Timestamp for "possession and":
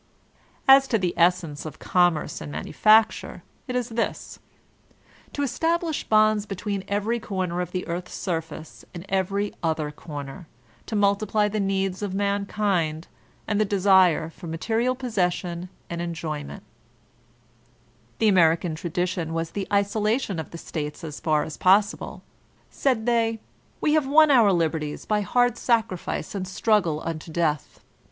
14.95-16.01